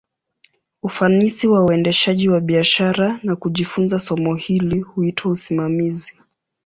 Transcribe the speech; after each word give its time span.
Ufanisi 0.83 1.47
wa 1.47 1.63
uendeshaji 1.65 2.29
wa 2.29 2.39
biashara, 2.39 3.19
na 3.23 3.35
kujifunza 3.35 3.99
somo 3.99 4.35
hili, 4.35 4.79
huitwa 4.81 5.31
usimamizi. 5.31 6.13